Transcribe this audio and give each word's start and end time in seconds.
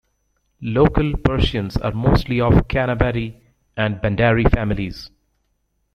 Local 0.63 1.15
Persians 1.15 1.77
are 1.77 1.91
mostly 1.91 2.41
of 2.41 2.53
Qanavati 2.67 3.39
and 3.77 3.97
Bandari 3.97 4.49
families. 4.49 5.11